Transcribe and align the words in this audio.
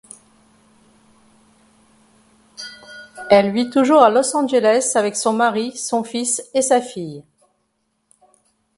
Elle 3.29 3.51
vit 3.53 3.69
toujours 3.69 4.01
à 4.01 4.09
Los 4.09 4.35
Angeles 4.35 4.93
avec 4.95 5.15
son 5.15 5.33
mari, 5.33 5.77
son 5.77 6.03
fils 6.03 6.41
et 6.55 6.63
sa 6.63 6.81
fille. 6.81 7.23